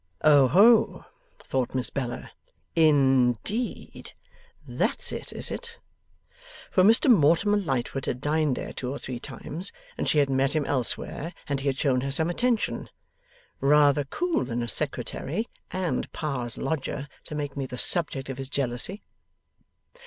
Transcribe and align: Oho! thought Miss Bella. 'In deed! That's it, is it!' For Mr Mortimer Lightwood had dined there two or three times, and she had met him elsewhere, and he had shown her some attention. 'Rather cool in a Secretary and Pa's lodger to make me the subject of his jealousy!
Oho! 0.23 1.05
thought 1.43 1.75
Miss 1.75 1.91
Bella. 1.91 2.31
'In 2.75 3.33
deed! 3.43 4.13
That's 4.67 5.11
it, 5.11 5.31
is 5.31 5.51
it!' 5.51 5.77
For 6.71 6.81
Mr 6.83 7.07
Mortimer 7.15 7.57
Lightwood 7.59 8.07
had 8.07 8.19
dined 8.19 8.55
there 8.55 8.73
two 8.73 8.89
or 8.91 8.97
three 8.97 9.19
times, 9.19 9.71
and 9.99 10.09
she 10.09 10.17
had 10.17 10.27
met 10.27 10.55
him 10.55 10.65
elsewhere, 10.65 11.35
and 11.47 11.59
he 11.59 11.67
had 11.67 11.77
shown 11.77 12.01
her 12.01 12.09
some 12.09 12.31
attention. 12.31 12.89
'Rather 13.59 14.03
cool 14.05 14.49
in 14.49 14.63
a 14.63 14.67
Secretary 14.67 15.47
and 15.69 16.11
Pa's 16.11 16.57
lodger 16.57 17.07
to 17.25 17.35
make 17.35 17.55
me 17.55 17.67
the 17.67 17.77
subject 17.77 18.27
of 18.27 18.39
his 18.39 18.49
jealousy! 18.49 19.03